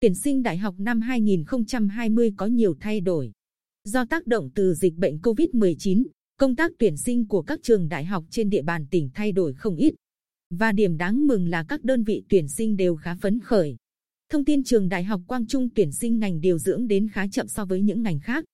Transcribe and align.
tuyển 0.00 0.14
sinh 0.14 0.42
đại 0.42 0.56
học 0.56 0.74
năm 0.78 1.00
2020 1.00 2.32
có 2.36 2.46
nhiều 2.46 2.74
thay 2.80 3.00
đổi. 3.00 3.32
Do 3.84 4.04
tác 4.04 4.26
động 4.26 4.50
từ 4.54 4.74
dịch 4.74 4.94
bệnh 4.94 5.18
COVID-19, 5.18 6.04
công 6.38 6.56
tác 6.56 6.72
tuyển 6.78 6.96
sinh 6.96 7.26
của 7.26 7.42
các 7.42 7.60
trường 7.62 7.88
đại 7.88 8.04
học 8.04 8.24
trên 8.30 8.50
địa 8.50 8.62
bàn 8.62 8.86
tỉnh 8.90 9.10
thay 9.14 9.32
đổi 9.32 9.54
không 9.54 9.76
ít. 9.76 9.94
Và 10.50 10.72
điểm 10.72 10.96
đáng 10.96 11.26
mừng 11.26 11.48
là 11.48 11.64
các 11.68 11.84
đơn 11.84 12.04
vị 12.04 12.22
tuyển 12.28 12.48
sinh 12.48 12.76
đều 12.76 12.96
khá 12.96 13.14
phấn 13.14 13.40
khởi. 13.40 13.76
Thông 14.30 14.44
tin 14.44 14.64
trường 14.64 14.88
Đại 14.88 15.04
học 15.04 15.20
Quang 15.26 15.46
Trung 15.46 15.68
tuyển 15.74 15.92
sinh 15.92 16.18
ngành 16.18 16.40
điều 16.40 16.58
dưỡng 16.58 16.86
đến 16.86 17.08
khá 17.12 17.26
chậm 17.28 17.48
so 17.48 17.64
với 17.64 17.82
những 17.82 18.02
ngành 18.02 18.20
khác. 18.20 18.44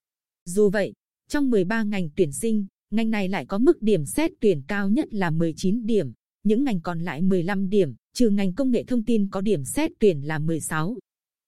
Dù 0.44 0.70
vậy, 0.70 0.92
trong 1.28 1.50
13 1.50 1.82
ngành 1.82 2.08
tuyển 2.16 2.32
sinh, 2.32 2.66
ngành 2.90 3.10
này 3.10 3.28
lại 3.28 3.46
có 3.46 3.58
mức 3.58 3.82
điểm 3.82 4.04
xét 4.06 4.30
tuyển 4.40 4.62
cao 4.66 4.88
nhất 4.88 5.14
là 5.14 5.30
19 5.30 5.86
điểm, 5.86 6.12
những 6.44 6.64
ngành 6.64 6.80
còn 6.80 7.00
lại 7.00 7.22
15 7.22 7.68
điểm, 7.68 7.94
trừ 8.14 8.30
ngành 8.30 8.52
công 8.52 8.70
nghệ 8.70 8.84
thông 8.84 9.04
tin 9.04 9.28
có 9.30 9.40
điểm 9.40 9.64
xét 9.64 9.90
tuyển 9.98 10.20
là 10.20 10.38
16. 10.38 10.96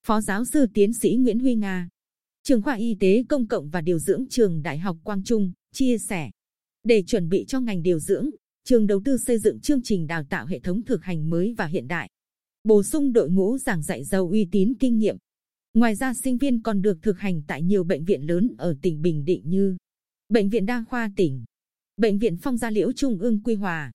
Phó 0.07 0.21
giáo 0.21 0.45
sư 0.45 0.67
tiến 0.75 0.93
sĩ 0.93 1.17
Nguyễn 1.17 1.39
Huy 1.39 1.55
Nga, 1.55 1.89
trường 2.43 2.63
khoa 2.63 2.75
y 2.75 2.97
tế 3.01 3.25
công 3.29 3.47
cộng 3.47 3.71
và 3.71 3.81
điều 3.81 3.99
dưỡng 3.99 4.25
trường 4.31 4.63
Đại 4.63 4.79
học 4.79 4.97
Quang 5.05 5.25
Trung, 5.25 5.53
chia 5.73 5.99
sẻ. 5.99 6.31
Để 6.85 7.03
chuẩn 7.07 7.29
bị 7.29 7.45
cho 7.49 7.61
ngành 7.61 7.83
điều 7.83 7.99
dưỡng, 7.99 8.31
trường 8.65 8.87
đầu 8.87 9.01
tư 9.05 9.19
xây 9.19 9.39
dựng 9.39 9.61
chương 9.61 9.83
trình 9.83 10.07
đào 10.07 10.25
tạo 10.25 10.47
hệ 10.47 10.61
thống 10.61 10.83
thực 10.83 11.05
hành 11.05 11.31
mới 11.31 11.55
và 11.59 11.67
hiện 11.67 11.89
đại. 11.89 12.11
Bổ 12.65 12.83
sung 12.83 13.13
đội 13.13 13.31
ngũ 13.31 13.59
giảng 13.59 13.83
dạy 13.83 14.05
giàu 14.05 14.29
uy 14.29 14.49
tín 14.51 14.75
kinh 14.81 14.99
nghiệm. 14.99 15.17
Ngoài 15.75 15.95
ra 15.95 16.15
sinh 16.15 16.39
viên 16.39 16.63
còn 16.63 16.83
được 16.83 16.99
thực 17.03 17.19
hành 17.19 17.43
tại 17.47 17.63
nhiều 17.63 17.85
bệnh 17.85 18.05
viện 18.05 18.23
lớn 18.23 18.55
ở 18.59 18.77
tỉnh 18.83 19.03
Bình 19.03 19.25
Định 19.25 19.43
như 19.45 19.77
Bệnh 20.29 20.49
viện 20.49 20.67
Đa 20.67 20.85
khoa 20.89 21.11
tỉnh, 21.17 21.45
Bệnh 21.97 22.19
viện 22.19 22.37
Phong 22.43 22.57
Gia 22.57 22.71
Liễu 22.71 22.93
Trung 22.93 23.19
ương 23.19 23.43
Quy 23.43 23.55
Hòa, 23.55 23.93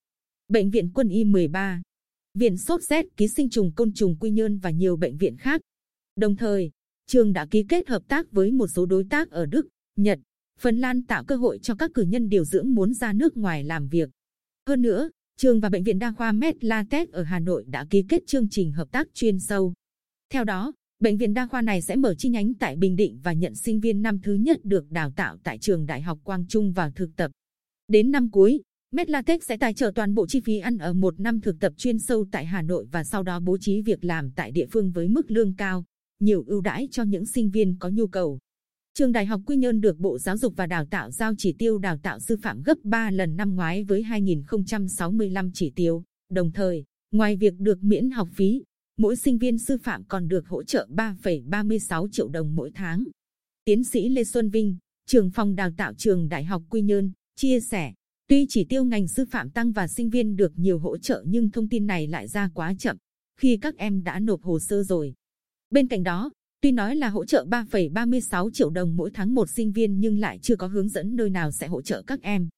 Bệnh 0.47 0.69
viện 0.69 0.89
Quân 0.93 1.09
y 1.09 1.23
13, 1.23 1.81
Viện 2.33 2.57
Sốt 2.57 2.81
rét 2.81 3.05
ký 3.17 3.27
sinh 3.27 3.49
trùng 3.49 3.71
côn 3.75 3.93
trùng 3.93 4.15
Quy 4.19 4.31
Nhơn 4.31 4.57
và 4.57 4.69
nhiều 4.69 4.97
bệnh 4.97 5.17
viện 5.17 5.37
khác. 5.37 5.61
Đồng 6.15 6.35
thời, 6.35 6.71
trường 7.07 7.33
đã 7.33 7.45
ký 7.51 7.65
kết 7.69 7.87
hợp 7.87 8.03
tác 8.07 8.31
với 8.31 8.51
một 8.51 8.67
số 8.67 8.85
đối 8.85 9.03
tác 9.09 9.31
ở 9.31 9.45
Đức, 9.45 9.67
Nhật, 9.95 10.19
Phần 10.59 10.77
Lan 10.77 11.03
tạo 11.03 11.23
cơ 11.23 11.35
hội 11.35 11.59
cho 11.61 11.75
các 11.75 11.91
cử 11.93 12.01
nhân 12.01 12.29
điều 12.29 12.43
dưỡng 12.43 12.75
muốn 12.75 12.93
ra 12.93 13.13
nước 13.13 13.37
ngoài 13.37 13.63
làm 13.63 13.87
việc. 13.87 14.09
Hơn 14.67 14.81
nữa, 14.81 15.09
trường 15.37 15.59
và 15.59 15.69
bệnh 15.69 15.83
viện 15.83 15.99
đa 15.99 16.11
khoa 16.11 16.31
Medlatech 16.31 17.11
ở 17.11 17.23
Hà 17.23 17.39
Nội 17.39 17.65
đã 17.67 17.85
ký 17.89 18.05
kết 18.09 18.21
chương 18.27 18.49
trình 18.49 18.71
hợp 18.71 18.91
tác 18.91 19.07
chuyên 19.13 19.39
sâu. 19.39 19.73
Theo 20.33 20.43
đó, 20.43 20.73
bệnh 20.99 21.17
viện 21.17 21.33
đa 21.33 21.47
khoa 21.47 21.61
này 21.61 21.81
sẽ 21.81 21.95
mở 21.95 22.15
chi 22.15 22.29
nhánh 22.29 22.53
tại 22.53 22.75
Bình 22.75 22.95
Định 22.95 23.19
và 23.23 23.33
nhận 23.33 23.55
sinh 23.55 23.79
viên 23.79 24.01
năm 24.01 24.19
thứ 24.23 24.33
nhất 24.33 24.59
được 24.63 24.91
đào 24.91 25.11
tạo 25.15 25.37
tại 25.43 25.57
trường 25.57 25.85
Đại 25.85 26.01
học 26.01 26.19
Quang 26.23 26.47
Trung 26.47 26.71
vào 26.71 26.91
thực 26.95 27.09
tập. 27.15 27.31
Đến 27.87 28.11
năm 28.11 28.31
cuối, 28.31 28.61
Medlatech 28.91 29.43
sẽ 29.43 29.57
tài 29.57 29.73
trợ 29.73 29.91
toàn 29.95 30.13
bộ 30.13 30.27
chi 30.27 30.39
phí 30.39 30.57
ăn 30.57 30.77
ở 30.77 30.93
một 30.93 31.19
năm 31.19 31.41
thực 31.41 31.59
tập 31.59 31.73
chuyên 31.77 31.99
sâu 31.99 32.25
tại 32.31 32.45
Hà 32.45 32.61
Nội 32.61 32.85
và 32.91 33.03
sau 33.03 33.23
đó 33.23 33.39
bố 33.39 33.57
trí 33.57 33.81
việc 33.81 34.03
làm 34.03 34.31
tại 34.31 34.51
địa 34.51 34.65
phương 34.71 34.91
với 34.91 35.07
mức 35.07 35.31
lương 35.31 35.55
cao, 35.55 35.85
nhiều 36.21 36.43
ưu 36.47 36.61
đãi 36.61 36.87
cho 36.91 37.03
những 37.03 37.25
sinh 37.25 37.49
viên 37.49 37.75
có 37.79 37.89
nhu 37.89 38.07
cầu. 38.07 38.39
Trường 38.93 39.11
Đại 39.11 39.25
học 39.25 39.41
Quy 39.45 39.57
Nhơn 39.57 39.81
được 39.81 39.99
Bộ 39.99 40.17
Giáo 40.17 40.37
dục 40.37 40.53
và 40.55 40.65
Đào 40.65 40.85
tạo 40.85 41.11
giao 41.11 41.33
chỉ 41.37 41.55
tiêu 41.57 41.77
đào 41.77 41.97
tạo 41.97 42.19
sư 42.19 42.37
phạm 42.41 42.63
gấp 42.63 42.77
3 42.83 43.11
lần 43.11 43.35
năm 43.35 43.55
ngoái 43.55 43.83
với 43.83 44.03
2.065 44.03 45.51
chỉ 45.53 45.71
tiêu. 45.75 46.03
Đồng 46.29 46.51
thời, 46.51 46.83
ngoài 47.11 47.35
việc 47.35 47.59
được 47.59 47.83
miễn 47.83 48.11
học 48.11 48.27
phí, 48.33 48.63
mỗi 48.97 49.15
sinh 49.15 49.37
viên 49.37 49.57
sư 49.57 49.77
phạm 49.83 50.03
còn 50.03 50.27
được 50.27 50.47
hỗ 50.47 50.63
trợ 50.63 50.87
3,36 50.89 52.07
triệu 52.11 52.27
đồng 52.27 52.55
mỗi 52.55 52.71
tháng. 52.75 53.03
Tiến 53.65 53.83
sĩ 53.83 54.09
Lê 54.09 54.23
Xuân 54.23 54.49
Vinh, 54.49 54.77
trường 55.07 55.29
phòng 55.29 55.55
đào 55.55 55.71
tạo 55.77 55.93
trường 55.93 56.29
Đại 56.29 56.43
học 56.43 56.63
Quy 56.69 56.81
Nhơn, 56.81 57.11
chia 57.35 57.59
sẻ, 57.59 57.93
tuy 58.27 58.45
chỉ 58.49 58.63
tiêu 58.63 58.85
ngành 58.85 59.07
sư 59.07 59.25
phạm 59.31 59.49
tăng 59.49 59.71
và 59.71 59.87
sinh 59.87 60.09
viên 60.09 60.35
được 60.35 60.51
nhiều 60.55 60.79
hỗ 60.79 60.97
trợ 60.97 61.23
nhưng 61.27 61.49
thông 61.49 61.69
tin 61.69 61.87
này 61.87 62.07
lại 62.07 62.27
ra 62.27 62.49
quá 62.53 62.73
chậm, 62.79 62.97
khi 63.37 63.57
các 63.57 63.77
em 63.77 64.03
đã 64.03 64.19
nộp 64.19 64.41
hồ 64.41 64.59
sơ 64.59 64.83
rồi. 64.83 65.13
Bên 65.71 65.87
cạnh 65.87 66.03
đó, 66.03 66.31
Tuy 66.61 66.71
nói 66.71 66.95
là 66.95 67.09
hỗ 67.09 67.25
trợ 67.25 67.45
3,36 67.49 68.49
triệu 68.51 68.69
đồng 68.69 68.95
mỗi 68.95 69.11
tháng 69.13 69.35
một 69.35 69.49
sinh 69.49 69.71
viên 69.71 69.99
nhưng 69.99 70.19
lại 70.19 70.39
chưa 70.41 70.55
có 70.55 70.67
hướng 70.67 70.89
dẫn 70.89 71.15
nơi 71.15 71.29
nào 71.29 71.51
sẽ 71.51 71.67
hỗ 71.67 71.81
trợ 71.81 72.01
các 72.07 72.21
em. 72.21 72.49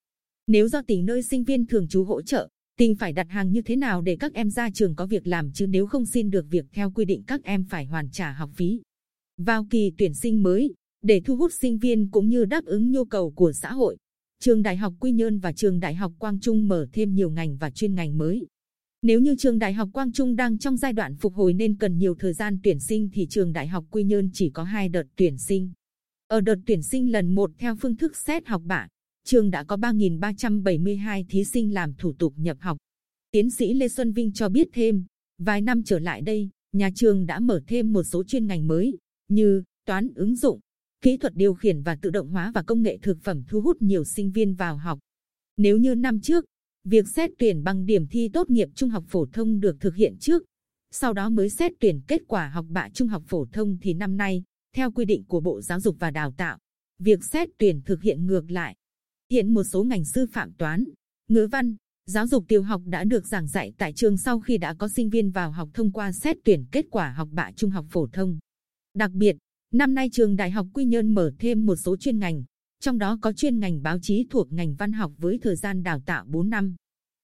Nếu 0.47 0.67
do 0.67 0.81
tỉnh 0.81 1.05
nơi 1.05 1.23
sinh 1.23 1.43
viên 1.43 1.65
thường 1.65 1.87
trú 1.87 2.03
hỗ 2.03 2.21
trợ, 2.21 2.49
tỉnh 2.77 2.95
phải 2.95 3.13
đặt 3.13 3.27
hàng 3.29 3.51
như 3.51 3.61
thế 3.61 3.75
nào 3.75 4.01
để 4.01 4.17
các 4.19 4.33
em 4.33 4.49
ra 4.49 4.69
trường 4.69 4.95
có 4.95 5.05
việc 5.05 5.27
làm 5.27 5.51
chứ 5.51 5.67
nếu 5.67 5.87
không 5.87 6.05
xin 6.05 6.29
được 6.29 6.45
việc 6.49 6.65
theo 6.71 6.91
quy 6.91 7.05
định 7.05 7.23
các 7.27 7.43
em 7.43 7.65
phải 7.69 7.85
hoàn 7.85 8.09
trả 8.11 8.31
học 8.31 8.49
phí. 8.55 8.81
Vào 9.37 9.67
kỳ 9.69 9.91
tuyển 9.97 10.13
sinh 10.13 10.43
mới, 10.43 10.73
để 11.01 11.21
thu 11.25 11.35
hút 11.35 11.51
sinh 11.53 11.77
viên 11.77 12.11
cũng 12.11 12.29
như 12.29 12.45
đáp 12.45 12.65
ứng 12.65 12.91
nhu 12.91 13.05
cầu 13.05 13.31
của 13.31 13.51
xã 13.53 13.73
hội, 13.73 13.97
trường 14.39 14.63
Đại 14.63 14.77
học 14.77 14.93
Quy 14.99 15.11
Nhơn 15.11 15.39
và 15.39 15.51
trường 15.51 15.79
Đại 15.79 15.95
học 15.95 16.13
Quang 16.19 16.39
Trung 16.39 16.67
mở 16.67 16.87
thêm 16.93 17.15
nhiều 17.15 17.29
ngành 17.29 17.57
và 17.57 17.69
chuyên 17.69 17.95
ngành 17.95 18.17
mới. 18.17 18.45
Nếu 19.03 19.19
như 19.19 19.35
trường 19.35 19.59
Đại 19.59 19.73
học 19.73 19.89
Quang 19.93 20.11
Trung 20.11 20.35
đang 20.35 20.57
trong 20.57 20.77
giai 20.77 20.93
đoạn 20.93 21.15
phục 21.15 21.33
hồi 21.33 21.53
nên 21.53 21.77
cần 21.77 21.97
nhiều 21.97 22.15
thời 22.19 22.33
gian 22.33 22.59
tuyển 22.63 22.79
sinh 22.79 23.09
thì 23.13 23.27
trường 23.29 23.53
Đại 23.53 23.67
học 23.67 23.85
Quy 23.91 24.03
Nhơn 24.03 24.29
chỉ 24.33 24.49
có 24.49 24.63
hai 24.63 24.89
đợt 24.89 25.03
tuyển 25.15 25.37
sinh. 25.37 25.71
Ở 26.27 26.41
đợt 26.41 26.55
tuyển 26.65 26.83
sinh 26.83 27.11
lần 27.11 27.35
1 27.35 27.51
theo 27.57 27.75
phương 27.75 27.95
thức 27.95 28.17
xét 28.17 28.47
học 28.47 28.61
bạ, 28.65 28.87
trường 29.25 29.51
đã 29.51 29.63
có 29.63 29.75
3.372 29.75 31.25
thí 31.29 31.43
sinh 31.43 31.73
làm 31.73 31.93
thủ 31.93 32.13
tục 32.13 32.33
nhập 32.37 32.57
học. 32.59 32.77
Tiến 33.31 33.49
sĩ 33.49 33.73
Lê 33.73 33.87
Xuân 33.87 34.11
Vinh 34.11 34.33
cho 34.33 34.49
biết 34.49 34.67
thêm, 34.73 35.05
vài 35.37 35.61
năm 35.61 35.83
trở 35.83 35.99
lại 35.99 36.21
đây, 36.21 36.49
nhà 36.73 36.89
trường 36.95 37.25
đã 37.25 37.39
mở 37.39 37.61
thêm 37.67 37.93
một 37.93 38.03
số 38.03 38.23
chuyên 38.23 38.47
ngành 38.47 38.67
mới 38.67 38.97
như 39.27 39.63
toán 39.85 40.13
ứng 40.15 40.35
dụng, 40.35 40.59
kỹ 41.01 41.17
thuật 41.17 41.35
điều 41.35 41.53
khiển 41.53 41.81
và 41.81 41.95
tự 41.95 42.09
động 42.09 42.29
hóa 42.29 42.51
và 42.55 42.63
công 42.63 42.81
nghệ 42.81 42.97
thực 43.01 43.17
phẩm 43.21 43.43
thu 43.47 43.61
hút 43.61 43.81
nhiều 43.81 44.03
sinh 44.03 44.31
viên 44.31 44.53
vào 44.53 44.77
học. 44.77 44.99
Nếu 45.57 45.77
như 45.77 45.95
năm 45.95 46.21
trước, 46.21 46.45
Việc 46.83 47.07
xét 47.07 47.29
tuyển 47.37 47.63
bằng 47.63 47.85
điểm 47.85 48.07
thi 48.07 48.29
tốt 48.33 48.49
nghiệp 48.49 48.69
trung 48.75 48.89
học 48.89 49.03
phổ 49.07 49.25
thông 49.25 49.59
được 49.59 49.77
thực 49.79 49.95
hiện 49.95 50.15
trước, 50.19 50.43
sau 50.91 51.13
đó 51.13 51.29
mới 51.29 51.49
xét 51.49 51.71
tuyển 51.79 52.01
kết 52.07 52.21
quả 52.27 52.49
học 52.49 52.65
bạ 52.69 52.89
trung 52.93 53.07
học 53.07 53.23
phổ 53.27 53.45
thông 53.45 53.77
thì 53.81 53.93
năm 53.93 54.17
nay, 54.17 54.43
theo 54.75 54.91
quy 54.91 55.05
định 55.05 55.23
của 55.23 55.39
Bộ 55.39 55.61
Giáo 55.61 55.79
dục 55.79 55.95
và 55.99 56.11
Đào 56.11 56.31
tạo, 56.31 56.57
việc 56.99 57.23
xét 57.23 57.49
tuyển 57.57 57.81
thực 57.85 58.01
hiện 58.01 58.25
ngược 58.25 58.51
lại. 58.51 58.75
Hiện 59.31 59.53
một 59.53 59.63
số 59.63 59.83
ngành 59.83 60.05
sư 60.05 60.25
phạm 60.31 60.53
toán, 60.53 60.83
ngữ 61.29 61.47
văn, 61.51 61.75
giáo 62.05 62.27
dục 62.27 62.45
tiểu 62.47 62.63
học 62.63 62.81
đã 62.85 63.03
được 63.03 63.27
giảng 63.27 63.47
dạy 63.47 63.73
tại 63.77 63.93
trường 63.93 64.17
sau 64.17 64.39
khi 64.39 64.57
đã 64.57 64.73
có 64.73 64.87
sinh 64.87 65.09
viên 65.09 65.31
vào 65.31 65.51
học 65.51 65.69
thông 65.73 65.91
qua 65.91 66.11
xét 66.11 66.37
tuyển 66.43 66.65
kết 66.71 66.85
quả 66.91 67.11
học 67.11 67.29
bạ 67.31 67.51
trung 67.55 67.69
học 67.69 67.85
phổ 67.89 68.07
thông. 68.07 68.39
Đặc 68.93 69.11
biệt, 69.11 69.35
năm 69.73 69.93
nay 69.93 70.09
trường 70.11 70.35
Đại 70.35 70.51
học 70.51 70.67
Quy 70.73 70.85
Nhơn 70.85 71.13
mở 71.13 71.31
thêm 71.39 71.65
một 71.65 71.75
số 71.75 71.97
chuyên 71.97 72.19
ngành, 72.19 72.43
trong 72.83 72.97
đó 72.97 73.17
có 73.21 73.33
chuyên 73.33 73.59
ngành 73.59 73.83
báo 73.83 73.97
chí 74.01 74.25
thuộc 74.29 74.53
ngành 74.53 74.75
văn 74.75 74.91
học 74.91 75.11
với 75.17 75.39
thời 75.41 75.55
gian 75.55 75.83
đào 75.83 75.99
tạo 76.05 76.25
4 76.27 76.49
năm. 76.49 76.75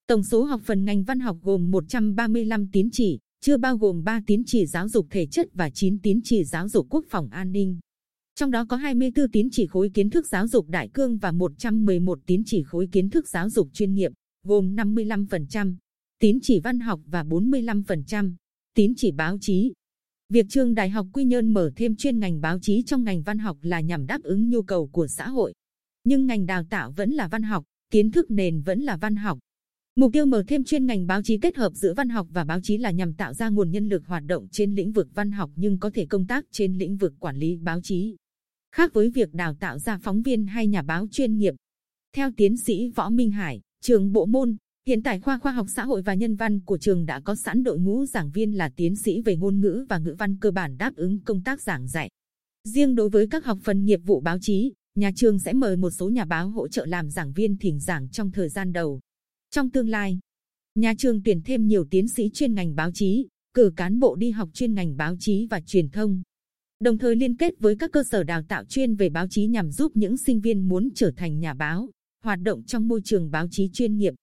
Tổng 0.08 0.24
số 0.24 0.44
học 0.44 0.62
phần 0.64 0.86
ngành 0.86 1.04
văn 1.04 1.20
học 1.20 1.38
gồm 1.42 1.72
135 1.72 2.68
tín 2.72 2.90
chỉ, 2.92 3.20
chưa 3.42 3.58
bao 3.58 3.78
gồm 3.78 4.04
3 4.04 4.22
tín 4.28 4.44
chỉ 4.46 4.66
giáo 4.66 4.90
dục 4.90 5.08
thể 5.10 5.26
chất 5.26 5.48
và 5.54 5.70
9 5.70 6.00
tín 6.02 6.20
chỉ 6.24 6.44
giáo 6.44 6.70
dục 6.70 6.88
quốc 6.90 7.06
phòng 7.10 7.30
an 7.30 7.52
ninh. 7.52 7.80
Trong 8.36 8.52
đó 8.52 8.66
có 8.70 8.78
24 8.78 9.32
tín 9.32 9.50
chỉ 9.52 9.68
khối 9.68 9.90
kiến 9.94 10.10
thức 10.10 10.28
giáo 10.28 10.48
dục 10.48 10.70
đại 10.70 10.90
cương 10.94 11.18
và 11.18 11.32
111 11.32 12.20
tín 12.26 12.44
chỉ 12.46 12.64
khối 12.64 12.88
kiến 12.92 13.10
thức 13.10 13.28
giáo 13.28 13.50
dục 13.50 13.70
chuyên 13.74 13.94
nghiệp, 13.94 14.12
gồm 14.44 14.76
55%, 14.76 15.76
tín 16.20 16.40
chỉ 16.42 16.60
văn 16.60 16.80
học 16.80 17.00
và 17.06 17.24
45%, 17.24 18.34
tín 18.74 18.94
chỉ 18.98 19.12
báo 19.12 19.38
chí. 19.42 19.74
Việc 20.34 20.46
trường 20.50 20.76
Đại 20.76 20.90
học 20.90 21.08
Quy 21.14 21.26
Nhơn 21.26 21.54
mở 21.54 21.72
thêm 21.76 21.96
chuyên 21.96 22.20
ngành 22.20 22.42
báo 22.42 22.60
chí 22.60 22.84
trong 22.86 23.04
ngành 23.04 23.22
văn 23.22 23.40
học 23.40 23.58
là 23.62 23.80
nhằm 23.80 24.06
đáp 24.06 24.24
ứng 24.24 24.50
nhu 24.50 24.62
cầu 24.62 24.88
của 24.88 25.08
xã 25.08 25.28
hội. 25.28 25.54
Nhưng 26.04 26.28
ngành 26.28 26.46
đào 26.46 26.64
tạo 26.64 26.92
vẫn 26.92 27.12
là 27.12 27.28
văn 27.28 27.44
học, 27.44 27.64
kiến 27.92 28.12
thức 28.12 28.32
nền 28.32 28.62
vẫn 28.62 28.82
là 28.82 28.98
văn 28.98 29.16
học. 29.16 29.40
Mục 29.96 30.14
tiêu 30.14 30.26
mở 30.26 30.44
thêm 30.48 30.64
chuyên 30.64 30.86
ngành 30.86 31.08
báo 31.08 31.22
chí 31.22 31.38
kết 31.38 31.56
hợp 31.58 31.74
giữa 31.74 31.94
văn 31.94 32.10
học 32.10 32.28
và 32.32 32.44
báo 32.44 32.60
chí 32.64 32.78
là 32.78 32.92
nhằm 32.92 33.14
tạo 33.14 33.34
ra 33.34 33.50
nguồn 33.50 33.72
nhân 33.72 33.90
lực 33.90 34.06
hoạt 34.06 34.26
động 34.26 34.48
trên 34.52 34.76
lĩnh 34.76 34.92
vực 34.92 35.08
văn 35.14 35.32
học 35.32 35.52
nhưng 35.56 35.80
có 35.80 35.90
thể 35.90 36.06
công 36.06 36.28
tác 36.28 36.46
trên 36.52 36.78
lĩnh 36.78 36.98
vực 36.98 37.14
quản 37.20 37.38
lý 37.38 37.56
báo 37.56 37.82
chí. 37.82 38.16
Khác 38.76 38.94
với 38.94 39.10
việc 39.10 39.34
đào 39.34 39.54
tạo 39.54 39.80
ra 39.80 39.98
phóng 39.98 40.22
viên 40.22 40.48
hay 40.48 40.68
nhà 40.68 40.82
báo 40.82 41.08
chuyên 41.12 41.38
nghiệp. 41.38 41.54
Theo 42.14 42.32
tiến 42.38 42.58
sĩ 42.58 42.90
Võ 42.96 43.10
Minh 43.10 43.32
Hải, 43.32 43.62
trường 43.82 44.12
bộ 44.12 44.26
môn, 44.26 44.56
Hiện 44.88 45.04
tại 45.04 45.20
khoa 45.20 45.40
khoa 45.40 45.52
học 45.52 45.68
xã 45.76 45.86
hội 45.86 46.02
và 46.02 46.14
nhân 46.14 46.36
văn 46.36 46.60
của 46.60 46.78
trường 46.78 47.06
đã 47.06 47.20
có 47.20 47.36
sẵn 47.36 47.64
đội 47.64 47.80
ngũ 47.80 48.06
giảng 48.06 48.32
viên 48.32 48.58
là 48.58 48.70
tiến 48.76 48.96
sĩ 48.96 49.22
về 49.22 49.36
ngôn 49.36 49.60
ngữ 49.60 49.86
và 49.90 49.98
ngữ 49.98 50.16
văn 50.20 50.38
cơ 50.40 50.52
bản 50.52 50.78
đáp 50.78 50.96
ứng 50.96 51.20
công 51.20 51.44
tác 51.44 51.62
giảng 51.62 51.88
dạy. 51.88 52.10
Riêng 52.64 52.96
đối 52.96 53.10
với 53.10 53.28
các 53.28 53.46
học 53.46 53.58
phần 53.64 53.86
nghiệp 53.86 54.00
vụ 54.06 54.20
báo 54.20 54.38
chí, 54.42 54.74
nhà 54.96 55.12
trường 55.16 55.40
sẽ 55.40 55.54
mời 55.54 55.78
một 55.78 55.90
số 55.90 56.10
nhà 56.10 56.26
báo 56.26 56.50
hỗ 56.50 56.68
trợ 56.68 56.86
làm 56.86 57.10
giảng 57.10 57.34
viên 57.34 57.58
thỉnh 57.58 57.80
giảng 57.80 58.10
trong 58.10 58.32
thời 58.32 58.50
gian 58.50 58.74
đầu. 58.74 59.00
Trong 59.52 59.70
tương 59.70 59.90
lai, 59.90 60.20
nhà 60.76 60.94
trường 60.98 61.24
tuyển 61.24 61.42
thêm 61.42 61.68
nhiều 61.68 61.86
tiến 61.92 62.08
sĩ 62.08 62.30
chuyên 62.34 62.54
ngành 62.54 62.76
báo 62.76 62.92
chí, 62.94 63.28
cử 63.54 63.72
cán 63.76 64.00
bộ 64.00 64.16
đi 64.16 64.32
học 64.32 64.50
chuyên 64.54 64.74
ngành 64.74 64.98
báo 64.98 65.16
chí 65.20 65.48
và 65.50 65.62
truyền 65.62 65.90
thông. 65.90 66.22
Đồng 66.80 66.98
thời 66.98 67.16
liên 67.16 67.36
kết 67.36 67.54
với 67.60 67.76
các 67.76 67.92
cơ 67.92 68.04
sở 68.04 68.24
đào 68.24 68.42
tạo 68.48 68.66
chuyên 68.66 68.96
về 68.96 69.10
báo 69.10 69.28
chí 69.30 69.48
nhằm 69.48 69.72
giúp 69.72 69.92
những 69.96 70.18
sinh 70.18 70.40
viên 70.40 70.68
muốn 70.68 70.90
trở 70.96 71.12
thành 71.16 71.40
nhà 71.40 71.54
báo, 71.54 71.90
hoạt 72.24 72.40
động 72.42 72.64
trong 72.64 72.88
môi 72.88 73.02
trường 73.04 73.32
báo 73.32 73.48
chí 73.52 73.70
chuyên 73.74 73.98
nghiệp, 73.98 74.14